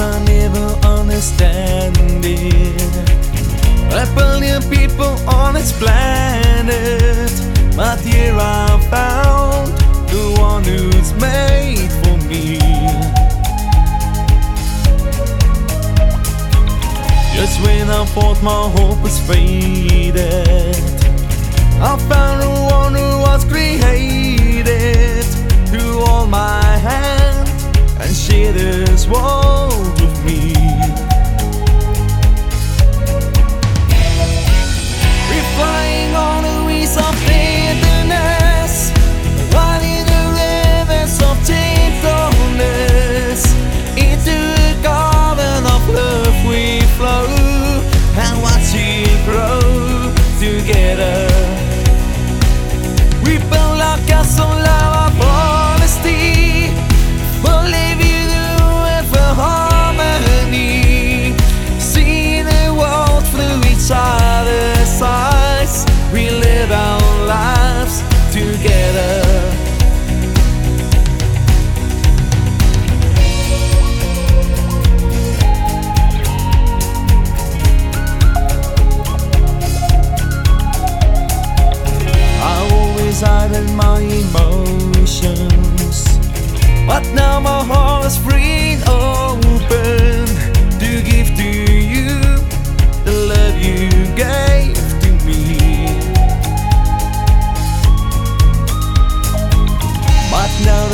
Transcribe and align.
I 0.00 0.22
never 0.24 0.66
understand 0.86 1.96
it. 2.24 2.82
A 3.90 4.06
billion 4.14 4.62
people 4.70 5.18
on 5.28 5.54
this 5.54 5.72
planet, 5.76 7.32
but 7.76 7.98
here 8.00 8.36
I 8.36 8.78
found 8.90 9.72
the 10.08 10.36
one 10.38 10.62
who's 10.62 11.12
made 11.14 11.90
for 12.00 12.16
me. 12.28 12.60
Just 17.34 17.60
when 17.62 17.90
I 17.90 18.04
thought 18.14 18.40
my 18.40 18.70
hope 18.78 19.02
was 19.02 19.18
faded, 19.26 20.76
I 21.80 21.96
found 22.08 22.42
the 22.42 22.50
one 22.70 22.94
who 22.94 23.18
was 23.22 23.44
created 23.44 25.24
to 25.72 25.80
hold 26.04 26.30
my 26.30 26.62
hand 26.62 27.48
and 28.00 28.14
share 28.14 28.52
this 28.52 29.08
world 29.08 29.47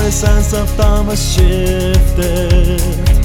the 0.05 0.13
sands 0.13 0.53
of 0.53 0.69
time 0.77 1.07
has 1.07 1.35
shifted. 1.35 3.24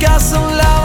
got 0.00 0.20
some 0.20 0.42
love. 0.42 0.75